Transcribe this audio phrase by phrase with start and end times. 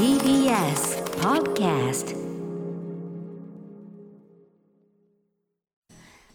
[0.00, 2.16] TBS Podcast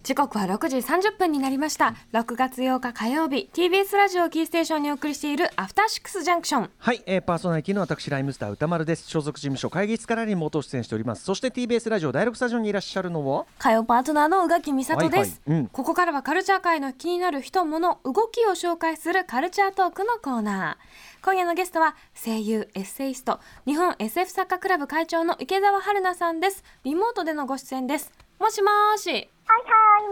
[0.05, 1.96] 時刻は6時30分になりました。
[2.13, 6.70] 6月8日火曜日 TBS ラジオキーステーションにお送りしているアフターシックスジャンクション。
[6.78, 9.09] はい、えー、パーソナリティの私ライムスター歌丸です。
[9.09, 11.23] 所属事務所会議室からリモート出演しております。
[11.23, 13.48] そして TBS ラジオ第6スタジオにいらっしゃるのは？
[13.57, 15.68] 火曜パートナーの宇垣美里です、はいはいうん。
[15.70, 21.26] ここからはカルチャー界の気になる人物動きを紹介するカルチャートークのコーナー。
[21.26, 26.63] 今夜のゲストは声優エッセイスト日本 SF 作家クラブ会長の池澤春菜さんです。
[26.84, 28.12] リモートでのご出演です。
[28.38, 29.30] もしもーし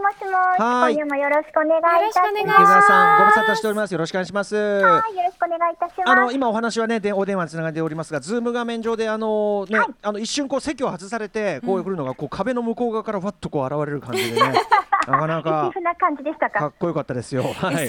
[0.04, 2.40] もしもし、はい今夜もよろしくお願いいたします。
[2.40, 6.10] 池澤さんご無沙汰しておりますよろしくお願いしますはい、よろしくお願いいたします。
[6.10, 14.52] あの今お話はねでお電話つながっておりますがズーム画面上であのね、あの一瞬こう席を外されてこう来るのがこう壁の向こう側からわっとこう現れる感じでね
[15.08, 16.60] なかなかな感じでしたか。
[16.60, 17.42] かっこよかったですよ。
[17.56, 17.88] はい。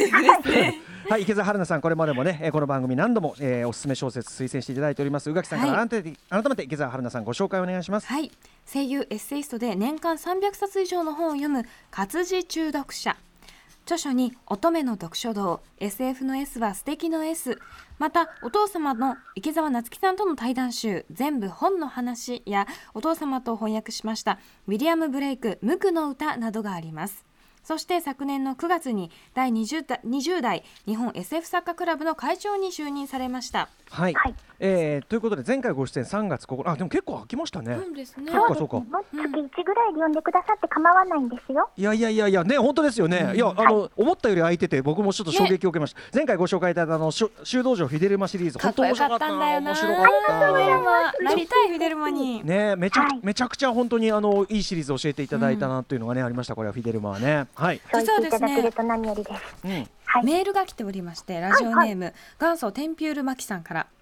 [1.10, 5.30] はい、池澤春菜さん、これまでもね、えーこの番組何度も、えーおすすめ小説推薦していただいております。
[5.30, 8.08] 宇垣さんからはい改めて、改めて池澤春菜さんご紹介お願いします。
[8.08, 8.32] はい
[8.72, 13.16] 声優エッセイストで年間300冊以上の本を読む活字中毒者。
[13.86, 17.60] 著書に乙女の読書道 SF の S は素敵の S
[18.00, 27.26] またお父様の池澤夏樹さんとの対談集全部本の話やお父様と翻訳しましたウィリアム・ブレイク無垢の歌などがあります。
[27.66, 33.70] そして昨年の9月に第 20, 代20代日本 SF 作家クラブの会長に就任されました。
[33.90, 34.36] はい、はい。
[34.60, 36.70] えーということで前回ご出演3月9日。
[36.70, 37.76] あでも結構空きましたね。
[37.76, 38.32] そうですね。
[38.32, 38.76] そうかそうか。
[38.78, 41.70] もう月一ぐらいで呼んでくださって構わないんですよ。
[41.76, 43.34] いやいやいやいやね本当ですよね。
[43.36, 46.00] いやあの、思ったより空いてて僕もちょっと衝撃を受けました。
[46.14, 49.72] 前回ご紹介いただいたあのしゅ修道場フィデルマシリーズ本当面白かったんだよな。
[49.72, 50.06] 面白かっ
[51.18, 51.24] た。
[51.24, 56.56] なりたいフィデルマにねめちゃく、はいめちゃくちゃ本当にあのいいシリーズ教えていただいたなっていうのがね、ありました。
[56.56, 57.48] これはフィデルマはね。
[57.56, 57.82] はい。
[57.92, 59.42] そう言っていただ実はですねけると何よりです。
[59.64, 59.72] うん。
[60.06, 60.26] はい。
[60.26, 63.96] メールが来ておりましてラジオネーム、元祖テンピュールマキさんから、うん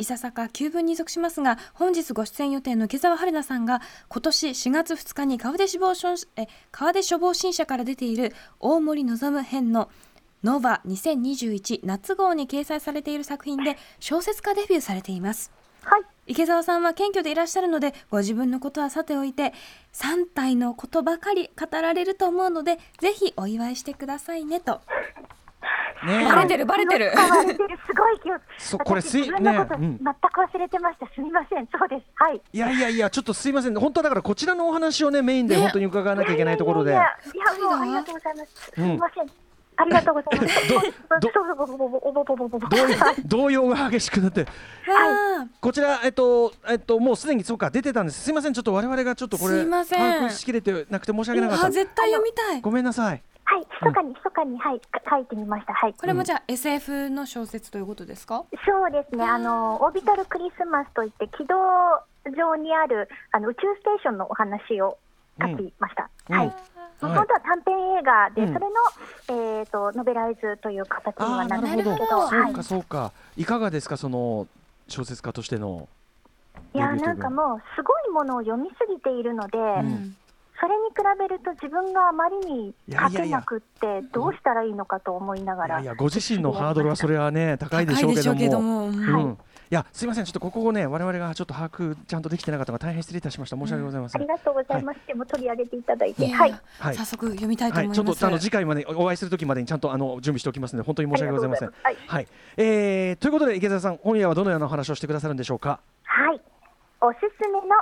[0.00, 9.90] いささか旧文に属しますが本日ご出演予定の池澤春菜さんが今年4月2日に川出死亡しえ川出処方新社から出ている大森望編の
[10.42, 16.02] ノーバ2021夏号に掲載されている作品で小説家デビューされていますはい。
[16.26, 19.52] 池澤さんは謙虚でいらっしゃるのでご自分のことはさておいて
[19.92, 24.80] 3体のことばかり語られると思うのでぜひお祝いしてくださいねと
[26.06, 27.16] ねバレてるバレてるす
[27.94, 28.36] ごい気を。
[28.58, 31.06] そうこれ私すいねうん全く忘れてました。
[31.14, 31.66] すみません。
[31.66, 32.02] そうです。
[32.16, 32.40] はい。
[32.52, 36.90] いやいやいやちょっとすいません本当はだからこちらのお話をねメインで本当に伺わなきゃいけないところで。
[36.90, 38.70] いやいやいやいやもうありがとうございます。
[38.70, 39.43] すうんみません。
[39.76, 40.68] ありがとうございます。
[42.68, 44.44] どう動揺が激しくなって、
[44.86, 48.20] はい、こちらえっとえっともうすでにそうか出てたんです。
[48.22, 51.70] すみませんちょっと我々がちょっとこれすみません把握しきれてなくて申し訳なかった。
[51.70, 52.60] 絶対読みたい。
[52.60, 53.22] ごめんなさい。
[53.46, 54.80] はい、密かに、密かに、はい、
[55.10, 55.74] 書いてみました。
[55.74, 55.94] はい。
[55.94, 58.44] これもじゃあ、SF の小説ということですか？
[58.66, 59.24] そうですね。
[59.24, 61.54] あの、オービタルクリスマスといって、軌道
[62.36, 64.96] 上にある、あの、宇宙ステーションのお話を
[65.40, 66.08] 書きました。
[66.30, 66.52] はい。
[67.08, 68.54] もともとは短編映画で、うん。
[68.54, 72.30] それの、えー、とノベライズという形にあはなるほどるんですけど、はい。
[72.30, 73.12] そうか、そうか。
[73.36, 74.46] いかがですかその
[74.88, 75.88] 小説家としての
[76.74, 80.16] いやないんかもう、すごいものを読みすぎているので、ん。
[80.60, 88.90] それに比べると自分があまりに書けなくって、どうしたらいいのかと思いながら、いやいやご自身のハードルはそれはね高いでしょうけども。
[88.92, 89.36] 高
[89.70, 94.98] いやすいませんちょっとここをね我々がちょっと把握ちゃんとできてなかったのが大変失礼いたしました申し訳ございません、ありがとうございます。
[95.06, 96.54] でも取り上げていただいて、いやはい。
[96.78, 101.68] はい早速読みたいとはい、思います、ちょっとあの次回までお会いする時までにちゃんとあの準備しておきますので本当に申し訳ございません。
[101.68, 102.26] ありがとうございはい、
[102.56, 105.80] えーということで池澤さん今夜はどのようなお話をしてくださるんでしょうか？
[106.04, 106.40] はい。
[107.00, 107.74] おすすめの中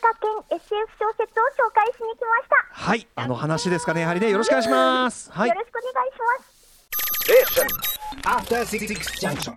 [0.00, 0.12] 華
[0.50, 2.56] 圏 SF 小説を紹介しに来ました。
[2.70, 5.30] はい、あの話ですかねやはりねよろしくお願いします。
[5.30, 5.54] はいよ。
[5.54, 6.52] ろしくお願いします。
[8.24, 9.56] After Six Junction.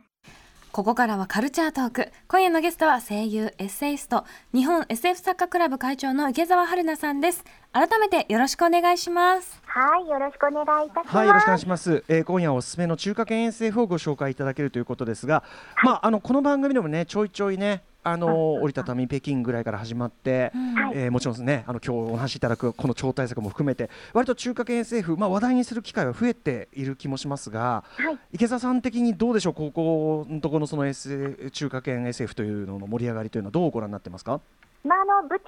[0.75, 11.15] ここからはカルチャートーク今夜のゲストは声優エッセイスト日本 SF 作家クラブ会長の池澤春菜さんです改めてよろしくお願いしますはい、よろしくお願いいたします。
[11.15, 12.03] はい、よろしくお願いします。
[12.07, 15.43] えー今夜はおすすめの中華圏 SF をご紹介いただけるということですが、
[15.83, 17.83] まああのこの番組でもねちょいちょいね。
[18.07, 20.93] あの折りたたみ北京ぐらいから始まって、はい。
[20.93, 28.17] えーもちろんねあの今日お話しいただくこの超大作も含めて割と中華圏 SF、まあ、話題にする機会は増えている気もしますが、はい。
[28.31, 34.39] 池澤さん的にどうでしょうここのところのその、S、中華圏 SF というのの盛り上がりというのはどうご覧になってますか？
[34.83, 35.45] まあ、あのぶっちゃ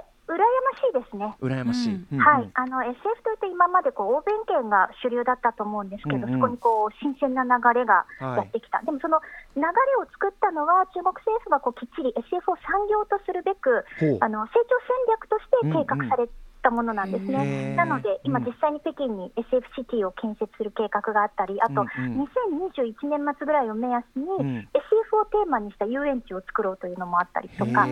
[0.00, 0.44] け羨ま
[0.78, 1.34] しいですね。
[1.42, 2.18] 羨ましい、うん。
[2.18, 8.36] はい、あの SF といって今までこう欧米圏が主流だったと思うんですけど、うんうんそこにこう新鮮な流れがはい。
[8.36, 9.20] やってきた、でもその
[9.56, 13.84] 流れを作ったのは中国政府がこうきっちり SF を産業とするべく
[14.20, 16.28] あの成長戦略として計画され
[16.62, 17.74] ったものなんですね。
[17.74, 18.44] なので、今、うん。
[18.46, 22.22] 実際に北京に SF シティを建設する計画があったり、あと、うんうん。
[22.22, 24.68] 2021年末ぐらいを目安に、ん。
[24.72, 27.86] SF をテーマにした遊園地を作ろうというのもあったりとか、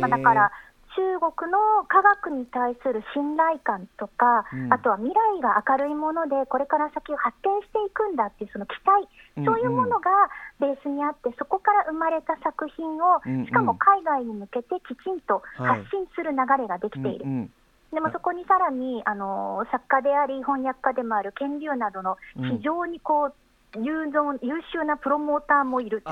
[0.00, 0.52] まあ、だから、
[0.96, 4.72] 中国の科学に対する信頼感とか、うん。
[4.72, 9.06] あとは未来が明るいもので、これから先発展していくんだっていうその期待、
[9.36, 10.10] うんそういうものが
[10.58, 13.46] ベースにあって、そこから生まれた作品を、うんうん。
[13.46, 17.24] しかも海外に向けてきちんと発信する流れができている。
[17.24, 17.50] うんうん。
[17.92, 22.58] でもそこにさらにあの作家であり翻訳家でもある権竜などのうん。
[22.58, 23.34] 非常にこう、
[23.78, 26.02] 優存優秀なプロモーターもいる。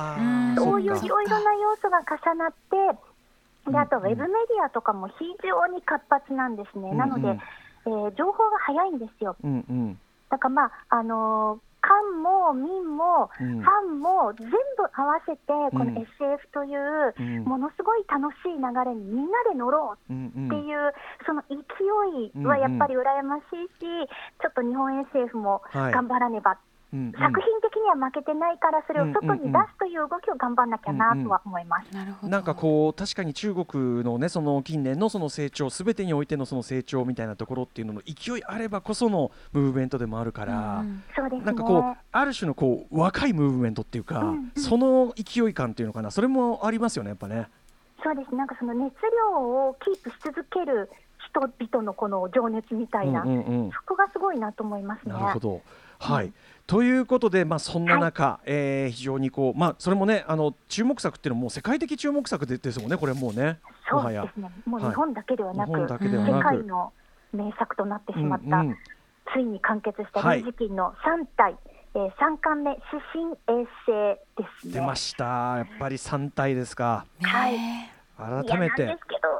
[0.56, 2.98] そういういろいろな要素が重なって、うん
[3.70, 9.36] であとウェブメディアとかも非常に活発なんですね、なので、うんえー情報が早いんですよ。
[9.42, 9.98] うんうん。
[10.30, 13.60] だから、まああのー官も民もうん。
[13.62, 14.52] ファンも全部
[14.92, 15.94] 合わせて、こうん。
[15.94, 17.44] の SF といううん。
[17.44, 20.46] ものすごい楽しい流れにみんなで乗ろううんうん。
[20.48, 20.92] っていう、
[21.24, 21.54] その勢
[22.34, 23.80] いはやっぱり羨ましいし、
[24.42, 25.92] ちょっと日本 SF もはい。
[25.92, 26.58] 頑張らねば、
[26.92, 31.94] うんうん作品的には負けてないから、それを外に出すという動きを頑張んなきゃなとは思います。
[31.94, 47.48] なるほどなんかこう確かに中国のねその近年のその成長すべてにおいてのその成長みたいなところっていうのの勢いあればこそのムーブメントでもあるから、うんそうですねなんかこうある種のこう若いムーブメントっていうか、うんうんその勢い感っていうのかなそれもありますよねやっぱね。
[48.02, 50.90] そうですなんかその熱量をキープし続ける
[51.28, 55.12] 人々のこの情熱みたいな、うんうんうんそこがすごいなと思いますね。
[55.12, 55.62] なるほど。
[55.98, 56.32] はい、
[56.66, 63.58] ということで、まあ、そんな中、えー非常にこう、まあ、それもねあの注目作っていうのはもう世界的注目作でですもんねこれもうね
[63.90, 66.42] そうですね、もう日本だけではなく、は世なく。
[66.44, 66.92] 界の
[67.32, 68.76] 名作となってしまった、うんうん。
[69.32, 70.38] ついに完結したはい。
[70.38, 71.56] リュウジキンの3体、
[71.94, 72.82] えー、3巻目、指
[73.46, 74.74] 針衛星ですね。
[74.74, 75.24] 出ました。
[75.58, 77.06] やっぱり3体ですか。
[77.22, 77.52] はい。
[77.52, 79.37] ね改めいやなんてですけど、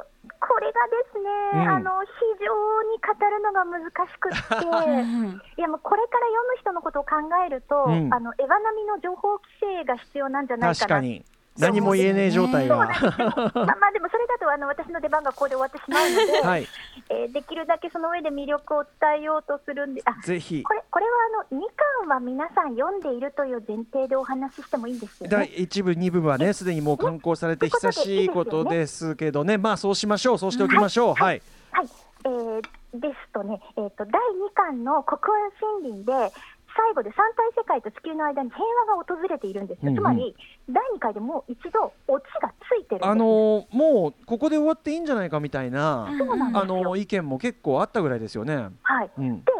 [0.49, 1.69] これがですね、うん。
[1.69, 2.09] あの非
[2.41, 2.49] 常
[2.89, 4.65] に語るのが難しくって。
[4.65, 8.11] う んいやもうこれから読む人のことを考えると、うん。
[8.11, 10.75] あのエヴァ並みの情報規制が必要なんじゃないかな。
[10.75, 11.23] 確かに
[11.59, 12.77] 何も言えねえ状態が。
[12.77, 16.67] まあまあでもそれだとあの私の出番がここで終わってしまうので、はい。
[17.09, 20.63] えーできるだけその上で魅力を伝えようとするんで、あぜひ。
[20.63, 21.11] これこれは
[21.51, 21.65] あの2
[22.05, 25.55] 巻は皆さん読んでいるという前提でお話ししてもいいんですよ第ね。
[25.57, 29.57] 1部2部はねすでにもう刊行されて久しいことですけどね。
[29.57, 30.37] まあそうしましょう。
[30.37, 31.13] そうしておきましょう。
[31.13, 31.41] はい。
[31.71, 31.87] はい、
[32.25, 32.61] えー
[32.93, 34.09] ですとね、えー、と第2
[34.55, 35.51] 巻の国安
[35.81, 36.33] 森林で
[36.75, 39.95] 最後で三体世界と地球の間に平和が訪れているんですよ、うんうん。
[39.97, 40.35] つまり
[40.69, 43.05] 第2回でもう一度オチがついてる。
[43.05, 48.69] あのーもうここで終わっていいんじゃないかみたいなそうなんあのー意見も結構あったぐらいですよね。
[48.83, 49.43] はい、うん。
[49.43, 49.59] でそ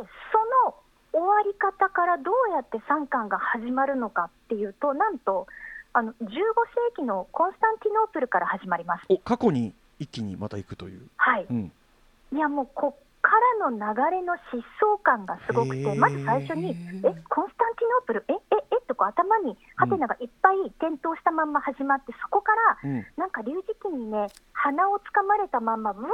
[0.67, 0.75] の
[1.11, 5.47] 終わり方からどうやって3巻が始まるのかっていうとなんと
[5.93, 6.31] あの15世
[6.95, 9.05] 紀のコンスタンティノープルから始まります。
[9.09, 11.01] お過去に一気にまた行くという。
[11.17, 11.71] はい、うん。
[12.31, 13.31] いやもうこっか
[13.61, 16.75] らの流れの疾走感がすごくてまず最初にえ
[17.27, 22.51] コンスタンティノープルえええっとこう頭にハテナがいっぱい点灯したまんま始まってそこか
[22.83, 23.05] らうん。
[23.17, 26.09] なんか龍磁気にね鼻をつかまれたまんまうわ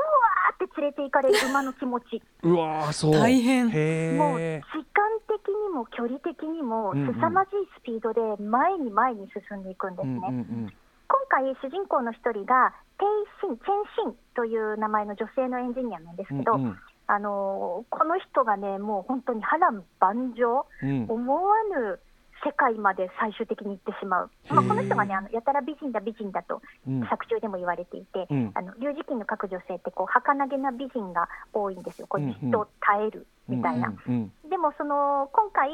[0.52, 2.22] ーって連れて行かれる馬の気持ち。
[2.44, 3.14] うわーそう。
[3.14, 3.70] 大変。
[3.70, 10.14] へもうえ時間的にも距離的にも凄まじいスピードで前に前に進んでいくんですね。
[10.16, 10.74] うんうんうん。
[11.08, 13.08] 今回主人公の一人がテイ
[13.42, 20.66] シンチェンシンという名前の女性のエンジニアなんですけど、うんうんあのーこの人がねもう本当に波乱万丈。
[20.82, 21.06] うん。
[21.08, 22.00] 思わぬ
[22.44, 27.02] 世界まで最終的に行ってしまう、まあ、この人がねあのやたら美人だ美人だとうん。
[27.10, 28.52] 作中でも言われていて、うん。
[28.54, 33.94] あの龍磁金の各女性ってこう儚げな美人が多いんですよ、こうっと耐えるみたいな。
[34.50, 35.70] でもその今回、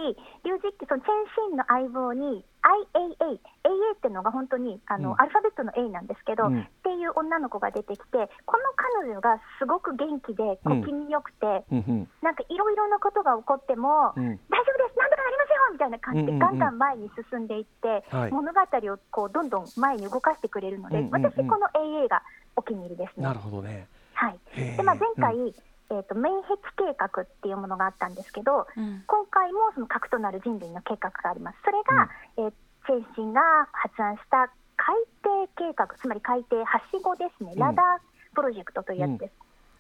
[0.46, 5.22] 龍磁気そのチェンシンの相棒に IAA、AA っていうのが本当にあの、うん。
[5.22, 6.62] アルファベットの A なんですけど、うん。
[6.62, 8.64] っていう女の子が出てきて、この
[9.02, 12.10] 彼女がすごく元気で小気味よくて、うんうん。
[12.22, 14.38] なんかいろいろなことが起こっても、うん。
[14.50, 18.32] 大丈夫です、なんとかなりますよみたいな感じで、ガンガン前に進んでいって、はい。
[18.32, 22.22] 物語をこうどんどん前に動かしてくれるので、私、この AA が
[22.56, 23.24] お気に入りですね。
[23.24, 23.88] なるほどね。
[24.14, 24.40] はい。
[24.56, 25.54] でまあ、前回、うん
[25.92, 31.58] えーと、面壁計画っていうものがあったんですけど、うん今回もその核となる人類の計画があります。
[31.64, 32.54] それが、えー
[32.88, 39.34] チェンシンが発案した海底計画、つまり海底はしごですね、うんラダープロジェクトというやつです。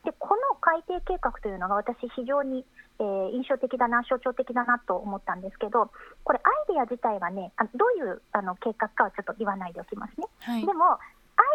[0.05, 2.65] でこの海底計画というのが私、非常に、
[2.99, 5.89] えー印象的だな、象徴的だなと思ったんですけど、
[6.23, 10.27] これ、アイデア自体はね、あのどういうあの計画かはちょっと言わないでおきますね。
[10.41, 10.99] はいでも、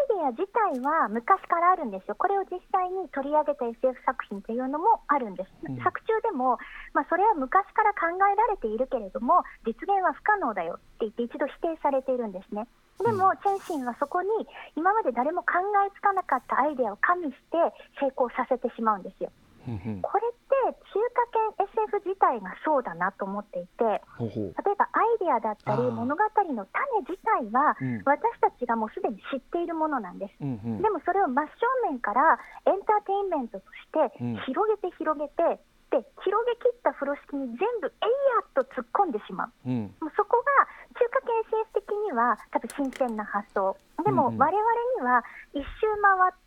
[0.06, 6.58] アイデア自体は昔からあるんですよ、これを実際に取り上げた SF 作品というのもあるんです、うん作中でも、
[6.94, 12.66] まあ、それは昔から考えられているけれども、実現は不可能だよって言って、一度否定されているんですね。
[13.02, 14.28] でも、チェンシンはそこに
[14.75, 17.58] 今まで誰も考えつかなかったアイデアを加味して
[18.00, 19.30] 成功させてしまうんですよ。
[19.66, 20.02] うんうん。
[20.02, 21.26] これって中華
[21.58, 28.02] 圏 SF 自体がそうだなと思っていて、例えばアイデアだったり物語の種自体はうん。
[28.06, 30.32] 私たちがもうすでに知っているものなんです。
[30.40, 30.82] うんうん。
[30.82, 31.50] でもそれを真正
[31.90, 34.37] 面からエンターテインメントとしてうん。
[34.46, 39.52] 広げて広げて、で広げ切った風呂敷に全部えいやっと突っ込んでしまう。
[39.66, 39.94] うん。
[40.00, 43.76] もうそこが中華系 SF 的には多分新鮮な発想。
[44.04, 44.38] でもうんうん。
[44.38, 44.62] 我々
[44.98, 45.22] には
[45.52, 45.64] 一周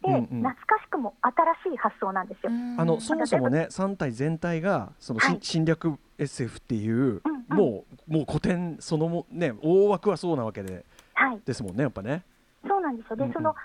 [0.04, 0.50] 回ってうんうん。
[0.50, 2.52] 懐かしくも新しい発想なんですよ。
[2.78, 5.38] あのそもそもね3体全体がその、しはい。
[5.42, 7.58] 侵略 SF っていう、うんうん。
[7.58, 12.24] もうもう古典そのもね大枠はそうなわけではい、ですもんねやっぱね。
[12.68, 13.16] そうなんですよ。
[13.18, 13.34] で、うんうん。
[13.34, 13.56] その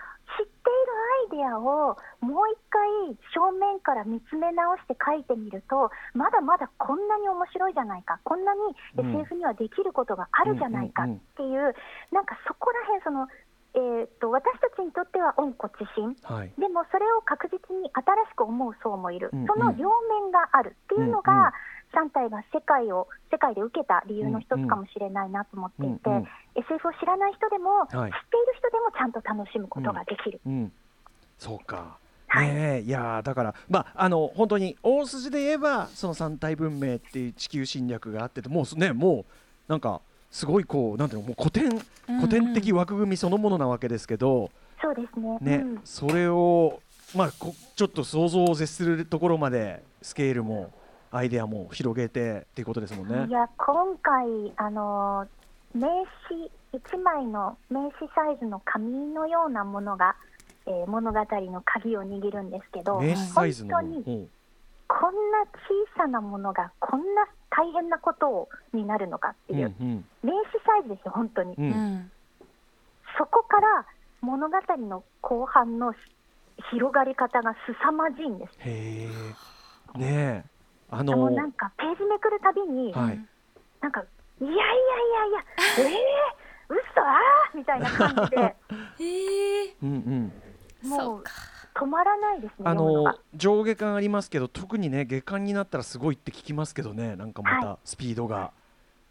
[1.27, 8.61] イデアをもう一回正面から見つめ直して書いてみると、まだまだこんなに面白いじゃないか、こんなに
[8.99, 11.75] うん SF にはできることがあるじゃないかっていう、
[12.13, 13.29] なんかそこら辺その、
[13.75, 16.15] えー、と私たちにとっては温故知新。
[16.23, 16.53] はい。
[16.59, 21.53] でもそれを確実に新しく思う層もいる、うんうんその両面があるっていうのが、うんうん
[21.95, 30.41] 3体が世界を世界で受けた理由の一つかもしれないなと思っていて、うんうん SF を知らない人でも、はい知っている人でもちゃんと楽しむことができる。
[30.47, 30.73] うん。
[31.39, 31.99] そうか。
[32.27, 39.25] はいねえいやーだからまああの本当に大筋で言えばその三体文明っていう地球侵略があっててもうねも
[39.69, 40.01] うなんか
[40.33, 41.81] すごいこうなんていうのもう古典
[42.19, 44.51] 古典的枠組みそのものなわけですけど、
[44.83, 45.39] そうですね。
[45.41, 46.81] ね、うんそれを
[47.15, 50.73] まあこちょっと想像を絶するところまでスケールも
[51.13, 53.31] アイデアも広げてっていうことですもんねい。
[53.31, 55.25] や今回あの
[55.73, 55.87] 名
[56.29, 60.17] 刺1枚の名刺サイズの紙のようなものが、
[60.67, 63.07] えー物語の鍵を握るんですけど、本
[63.69, 64.11] 当にう。
[64.25, 64.31] ん
[64.87, 65.51] こんな小
[65.97, 71.55] さなものがこんな大変なことをになるのかっていう、うん名刺サイズですよ、本当に。
[71.57, 71.65] うん。
[71.65, 72.11] うん
[73.17, 73.87] そこから
[74.23, 74.57] 物語
[74.89, 75.95] の後半の
[76.71, 78.53] 広がり方が凄まじいんです。
[78.61, 79.09] へ
[79.95, 79.99] え。
[79.99, 80.45] ねえ。
[80.91, 83.21] あのもうなんかページめくるたびに、はい。
[83.81, 84.01] なんか、
[84.41, 85.45] いやいやいやいや、
[85.79, 90.33] えー、嘘あーみたいな感じで、へ えうんうん
[90.85, 91.25] もそう
[91.75, 98.53] 止まらないですね、あの上下巻ありますけど特にね下巻になったらすごいって聞きますけどねなんかまたスピードが、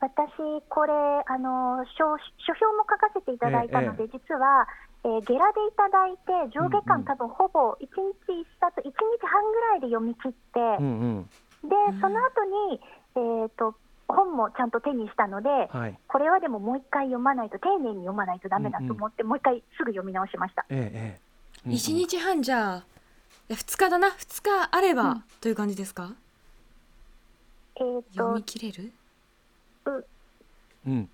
[0.03, 0.36] 私、
[0.68, 2.03] これあの書、
[2.44, 4.68] 書評も書かせていただいたので、実は、
[5.06, 7.06] えーゲラでいただいて、上下巻、うんうん。
[7.06, 7.92] 多分ほぼ1日
[8.32, 8.92] 1冊、1日
[9.27, 11.27] 半ぐらいで読み切って、うん
[11.63, 11.70] うん。
[11.70, 12.82] でその後に、
[13.15, 13.75] えー、と
[14.08, 16.00] 本もちゃんと手にしたので、はい。
[16.08, 20.65] これはでももう一回読まないと、丁寧に読まないとダメだと思って、もう一回すぐ読み直しました。
[20.70, 21.33] ええ
[21.65, 21.77] ええうんうん。
[21.77, 22.82] 一日半じゃあい
[23.50, 24.12] や二日だな。
[24.12, 25.24] 二日あれば、うん。
[25.41, 26.13] という感じですか？
[27.75, 28.05] えー、と。
[28.13, 28.91] 読み切れる？
[29.86, 29.96] うん。
[29.96, 30.03] う
[30.86, 31.10] うん。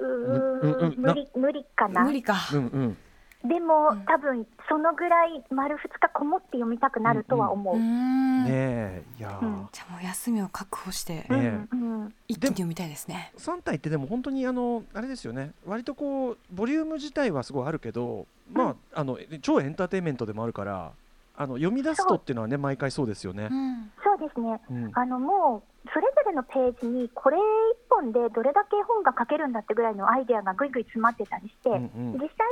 [0.00, 0.88] うん。
[0.90, 2.04] ー無理無理かな。
[2.04, 2.96] 無理か、うんうん
[3.44, 4.04] でも、うん。
[4.04, 7.76] 多分そのぐらい丸2日こもって読みたくなるとは思う。
[7.76, 8.44] うーん。
[8.44, 9.68] ねえいやー、うん。
[9.72, 12.14] じゃあもう休みを確保してうんねうん。
[12.28, 13.32] 一気に読みたいですね。
[13.38, 15.52] 3体ってでも本当にあのあれですよね。
[15.66, 20.92] 割とこうボリューム自体はすごいあるけど、まああの超エンターテインメントでもあるから
[21.34, 23.48] あの読み出すとっていうのはね毎回そうですよね。
[23.50, 23.54] う。
[23.54, 23.90] ん。
[24.04, 24.60] そうですね。
[24.70, 24.90] うん。
[24.94, 27.42] あのもうそれぞれのページにこれ一
[27.90, 32.20] 本でどれだけ本が書けるんだってぐらいのアイデアがぐいぐい詰まってたりして、うんうん。
[32.20, 32.46] 実際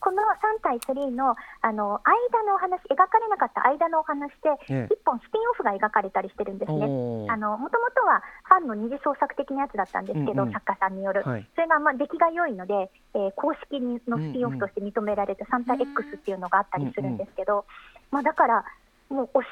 [0.00, 6.86] この3対3のあの間のお話描かれなかった間のお話でえ一本スピンオフが描かれたりしてるんですね。
[6.86, 10.52] もともとはファンの二次創作的なやつだったんですけど、うんうん。
[10.52, 11.48] 作家さんによる、はい。
[11.54, 17.64] それがまあ出来が良いので、えー公式のスピンオフとして認められたサンタ X っていうのがあったりするんですけど、
[18.10, 18.64] まあ、だから
[19.08, 19.46] もう惜し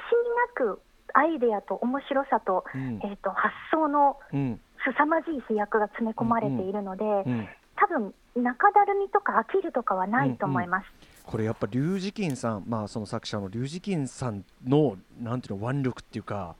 [0.56, 0.80] みなく
[1.14, 3.00] アイデアと面白さと,、うん。
[3.04, 4.60] えー、と発想のうん。
[4.84, 10.86] 凄まじい飛躍が詰め込まれているので、うん多分中だるみとか飽きるとかはないと思います。
[11.24, 16.54] これやっぱ龍二金さんまあその作者の龍二金さんのなんていうの腕力っていうか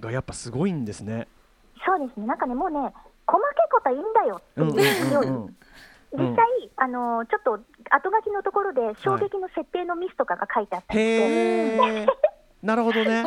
[0.00, 1.28] がやっぱすごいんですね。
[1.86, 2.26] そうですね。
[2.26, 2.78] なんかねもうね
[3.26, 5.56] 細けいことはいいんだよってうんうんいうより、うんうん。
[6.30, 6.46] 実際、
[6.76, 7.60] あのちょっと
[7.90, 12.06] 後書きのところで衝撃の設定のミスとかが書いてあったりして、へえ。
[12.62, 13.22] なるほどね。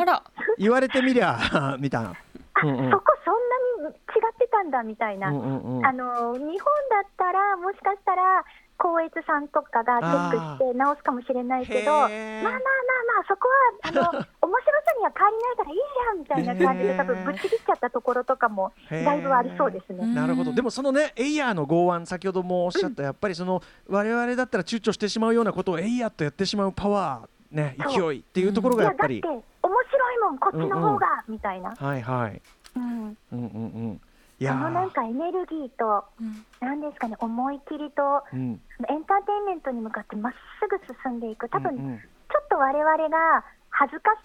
[0.58, 1.38] 言われてみりゃ
[1.78, 2.10] みたいな。
[2.10, 2.90] あ、うんうん。
[2.90, 3.96] そこそんなに違
[4.30, 5.86] ってたんだみたいな、うんうんうん。
[5.86, 8.44] あの日本だったらもしかしたら
[8.78, 19.98] 光悦さんとかがチェックして直すかもしれないけどまあまあまあまあそこはあの面白さには変わりないからいいじゃんみたいな感じで多分ぶっちぎっちゃったところとかもだいぶありそうですね。
[20.04, 20.52] うんなるほど。
[20.52, 32.40] でもそのねエイヤーの剛腕先ほどもおっしゃったやっぱりその我々だったら躊躇してしまうようなことをエイヤーとやってしまうパワーね勢いっていうところがいやだっぱり面白いもんこっちの方が、みたいな、はいはい。
[32.76, 33.46] うん、うんうんう
[33.92, 34.00] ん
[34.40, 36.46] そのなんーかエネルギーとうん。
[36.60, 38.02] なんですかね思い切りと
[38.32, 38.60] うん。
[38.88, 40.78] エンターテインメントに向かってまっすぐ
[41.10, 41.48] 進んでいく。
[41.48, 41.98] 多分、うんうん。
[41.98, 42.04] ちょ
[42.44, 44.18] っと我々が恥ずかし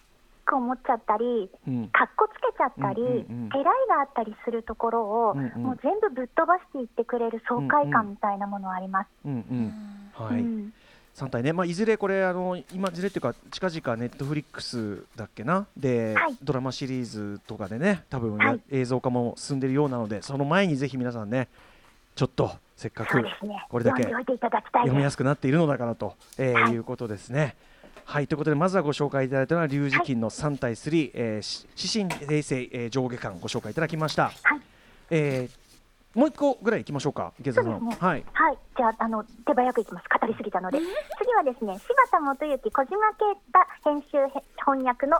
[0.46, 1.90] クを持っちゃったり、うん。
[1.90, 3.50] かっこつけちゃったり、うんうんうん。
[3.50, 5.64] てらいがあったりするところを、うんうん。
[5.64, 9.10] もう全部ぶっ飛ばしていってくれる爽快感みたいなものはあります。
[9.26, 9.34] うん。
[9.34, 9.74] うん。
[10.14, 10.74] はい、うん
[11.16, 15.68] 3体ね、まあ、いずれこれあの今いずれっていうか近々ネットフリックスだっけな？
[15.78, 21.48] で、はいドラマシリーズとかでね多分や、はい映像化も進んでるようなのでその前にぜひ皆さんね
[22.16, 23.24] ちょっとせっかく。
[23.70, 25.02] これだけ読み。
[25.04, 27.56] やすくなっているのだからと、えーはいいうことですね。
[28.06, 31.68] はいということでまずはご紹介いただいたのは龍磁金の3対3、えーし
[32.02, 34.26] 指針平成、えー上下巻ご紹介いただきました。
[34.26, 34.36] はい
[35.12, 35.63] えー
[36.14, 37.90] もう一個ぐらいいきましょうか池澤さん。
[37.90, 38.26] はい。
[38.34, 40.06] はい、じゃあ、あの手早くいきます。
[40.22, 40.78] 語りすぎたので。
[40.78, 45.18] 次はですね、柴田元幸、小島啓太編集へ翻訳の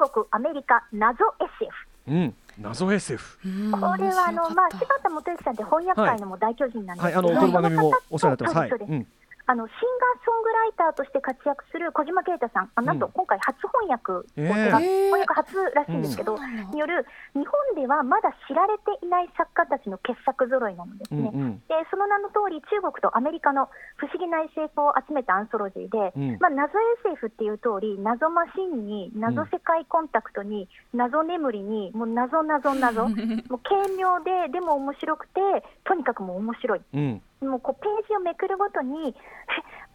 [0.00, 1.70] 中国、アメリカ謎 SF。
[2.08, 3.38] うん謎 SF。
[3.46, 9.21] うんこれはあの、まあ、柴面田元幸さんって翻訳界のもう大巨人なんですはいけど、あのこの番組もお世話になってます。
[9.46, 13.12] あのシンガーソングライターとして活躍する小島啓太さん、あなんとうん。
[13.12, 16.70] 今回初翻訳を手えが、え翻訳初らしいんですけど、そうなんだ。
[16.70, 21.30] による日本ではまだ知られていない作家たちの傑作揃いなのですね。
[21.34, 21.58] うんうん。
[21.66, 26.38] でその名の通り、中国とアメリカの不思議な SF を集めたアンソロジーで、うん。
[26.38, 33.08] まあ、謎 SF っていう通り、謎マシンに、謎世界コンタクトに、謎眠りに、もう謎謎謎、
[33.50, 35.40] もう軽妙で、でも面白くて、
[35.84, 36.80] とにかくもう面白い。
[36.94, 39.14] うんもうこうページをめくるごとに、え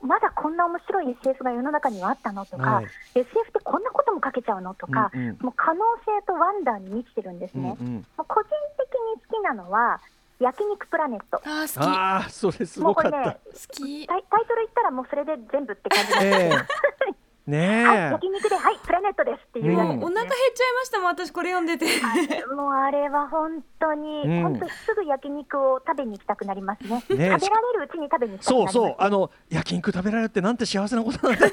[0.06, 2.86] まだこんな面白い SF が世の中にはあったのとか、はい
[3.16, 7.76] SF ってこんなことも書けちゃうのとか、うんうんもう可能性とワンダーに満ちてるんですね。
[7.80, 7.94] うんうん。
[7.96, 10.00] もう個人的に好きなのは、
[10.40, 11.38] 焼肉プラネット。
[11.44, 17.17] あー好きああそれすもうこれねごかった。、好きタイトル言ったらもうそれで全部って感じなんですええ
[17.48, 18.00] ねはい、え。
[18.12, 26.90] 焼肉で、はい、プラネットですっていうやつです、ねお腹減っちゃいましたもん私これ読んでてあもうあれは本当に、うん本当にすぐ焼肉を食べに行きたくなりますね。
[26.90, 27.40] ね食べられる
[27.86, 28.74] うちに食べに行きたくなります。
[28.74, 31.48] そうそうあの焼肉食べられるってなんて幸せなことなんだ。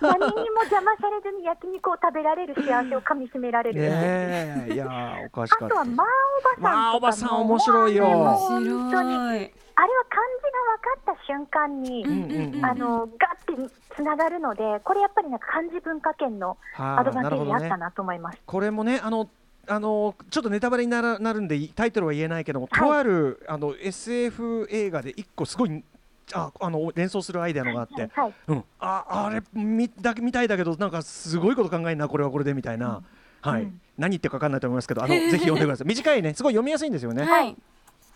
[0.00, 3.80] 何にも邪魔されずに焼肉を食べられる幸せをかみしめられる。
[3.80, 5.66] ねえいやーおかしかった。
[5.66, 6.62] あとはまあおばさんとかも。
[6.62, 12.64] まあおばさん面白いよ本当に白いあれは漢字が分かった瞬間に、うんうんうん。
[12.64, 18.38] あのガッてつながるので、これやっぱりなんか漢字文化圏のはアドバンテージあったなと思います。
[18.46, 19.28] これもねあの
[19.68, 22.88] あのちょっとネタバレにならなるんでタイトルは言えないけども、はい。
[22.88, 25.84] とあるあの SF 映画で一個すごい
[26.32, 33.02] ああの連想するアイデアのがあって、はい、うん、ああれ見だ見たいだけどなんかすごいこと考えんなこれはこれでみたいな、
[33.42, 33.80] はい、うん。
[33.98, 35.86] 何言ってるか分かんないと思いますけどあの ぜひ読んでください。
[35.86, 36.32] 短いね。
[36.32, 37.24] すごい読みやすいんですよね。
[37.24, 37.54] はい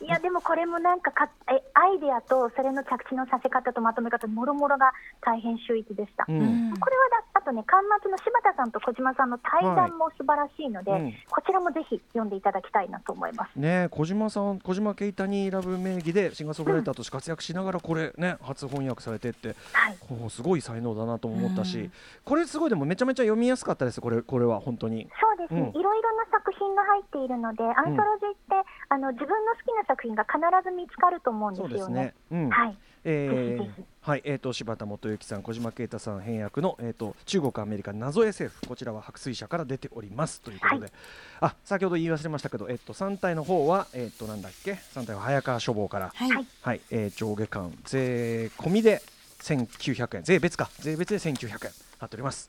[0.02, 6.24] いやでもこれもなんかかえアイデアとそれの着地のさせ方とまとめ方もろもろが大変秀逸でした。
[6.26, 6.70] ううん。
[6.70, 11.14] んこれはだあとね、巻末の柴田さんと小島さんの対談も素晴らしいので、はいうん。
[11.28, 13.58] こちらもぜひ読んでいただきたいなと思います。
[13.58, 21.92] ね小島さん小島ケイタにラブ名義でシンガーソングライターとして活躍しながらこれね初翻訳されてってはい、すごい才能だなと思ったし、うん。
[22.24, 25.08] これすごいでもめちゃめちゃ読みやすかったですこれこれは本当に。
[25.20, 25.80] そうですね、うん。
[25.80, 31.74] いろいろな作品が入っているので、アンソロジーって、あの自分の好きな作品が必ず見つかると思うんですよね。
[31.78, 32.14] そうですね。
[32.30, 32.50] うん。
[32.50, 40.40] はい、えーはい、えー、と柴田元幸さん、小島啓太さん編訳の、えー、と中国、アメリカ謎 SF、こちらは白水社から出ております。
[40.42, 40.92] ということで、はい。
[41.40, 46.30] あ先ほど言い忘れましたけど、えー、と3体の方は、えー、となんだっけ、3体は早川書房から、はい。
[46.30, 46.46] はい。
[46.62, 46.80] はい。
[46.90, 49.02] えー上下巻、税込みで
[49.40, 51.72] 1900円、税別か、税別で1900円。
[52.00, 52.48] なっております。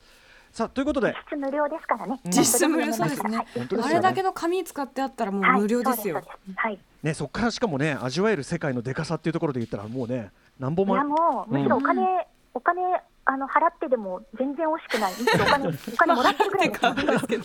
[0.52, 2.20] さあということで、実質無料ですからね。
[2.26, 3.38] 実質無料そうですね。
[3.38, 3.48] はい。
[3.84, 5.62] あれだけの紙使ってあったらもうはい。
[5.62, 6.22] 無料ですよ。
[6.56, 6.80] はい。
[7.02, 12.82] ね、そこからしかもね、味わえる世界のでかさっていうところで言ったら、もうね、なんぼいやももうむしろお金、お金
[13.24, 15.14] あの払ってでも全然惜しくない。
[15.14, 16.50] むしろお金 お金もらってる。
[16.52, 17.38] ぐらいですね。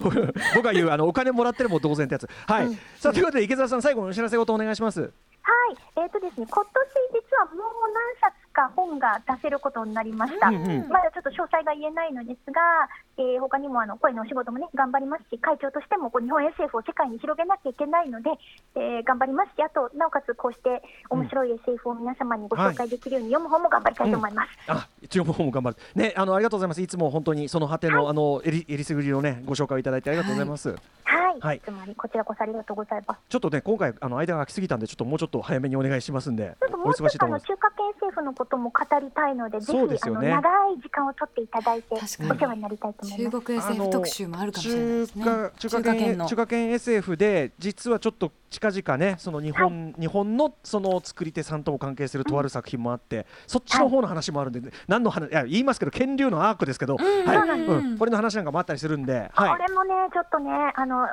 [0.56, 2.28] 僕が言うあのお金もらってるも同然ってやつ。
[2.48, 2.74] はい、うん。
[2.96, 5.00] さあということで池澤さん最後のお知らせごとお願いします。
[5.00, 6.72] はい、えーとですね、今年
[7.14, 10.48] 実はもう何冊か本が出せることになりました。
[10.48, 12.88] うんうんまだちょっと詳細が言えないのですが、
[13.18, 18.30] えー他にもあの声のお仕事もね頑張りますし、会長としてもこう日本 SF を世界に広げなきゃいけないので、
[18.74, 24.48] えー頑張りますし、あとなおかつこうして面白い SF を皆様にご紹介できるように読む方も頑張りたいと思います。
[24.68, 25.76] あ一応もう頑張る。
[25.94, 26.80] ねあのありがとうございます。
[26.80, 30.70] いつも本当にその果ての、あのえりえりすぐりのねご紹介をいただいてありがとうございます。
[30.70, 31.61] はい、はい。
[31.64, 33.20] つまりこちらこそありがとうございます。
[33.29, 37.40] ちょっとね今回あの間が空きすぎたんでちょっともうちょっと早めにお願いしますんでちょっともおうちょっとあの。
[37.40, 40.33] 中華圏政府のことも語りたいので、ぜひそうですよね。
[40.33, 43.37] あの長い時間を取っていただいてお確世話になりたいと思います。
[43.37, 45.25] 中国 SF 特集もあるかもしれないですね。
[45.25, 46.27] 中華中華圏の。
[46.27, 57.27] 中華圏 SF で実はちょっと近々ねその日本、日本のその作り手さんとも関係するとある作品もあって、そっちの方の話もあるんで、何の話いや言いますけど剣竜のアークですけど、うん。
[57.27, 57.61] はい。
[57.61, 57.99] うん。
[57.99, 59.51] これの話なんかもあったりするんで、はい。
[59.51, 61.07] これもね、ちょっとね、あの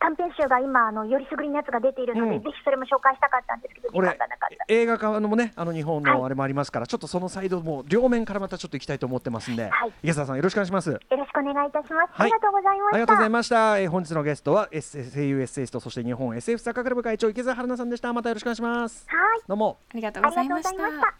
[0.00, 4.64] 短編集が今あのよりすぐりのやつが出ているので、うんぜひそれも紹介したかったんですけど時間がなかった。
[4.68, 10.90] 映画化のもねあの日本はいのあれもありますから、ちょっとそのサイドも両面からまたちょっと行きたいと思ってますんで、はい池澤さんよろしくお願いします。
[10.90, 12.12] よろしくお願いいたします。
[12.12, 12.94] はいありがとうございました。
[12.94, 13.78] ありがとうございました。
[13.78, 18.12] えー本日のゲストは S 声優エッセイストそして日本 SF 作家クラブ会長池澤春菜さんでした。
[18.12, 19.06] またよろしくお願いします。
[19.08, 19.40] はい。
[19.46, 19.78] どうも。
[19.92, 21.14] ありがとうございましたた。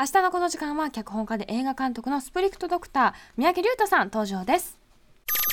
[0.00, 4.78] 明日のこの時間は脚本家で映画監督のスプリクトドクター三宅龍太さん登場です